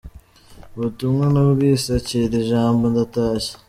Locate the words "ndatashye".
2.93-3.51